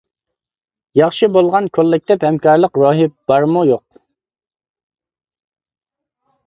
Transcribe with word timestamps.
ياخشى 0.99 1.27
بولغان 1.35 1.67
كوللېكتىپ 1.79 2.25
ھەمكارلىق 2.29 2.81
روھى 2.85 3.07
بارمۇ-يوق. 3.33 3.85